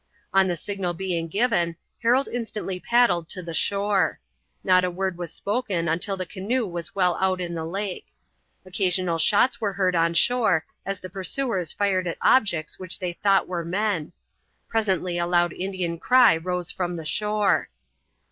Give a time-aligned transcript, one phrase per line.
[0.33, 4.19] On the signal being given, Harold instantly paddled to the shore.
[4.63, 8.07] Not a word was spoken until the canoe was well out in the lake.
[8.65, 13.47] Occasional shots were heard on shore as the pursuers fired at objects which they thought
[13.47, 14.11] were men.
[14.67, 17.69] Presently a loud Indian cry rose from the shore.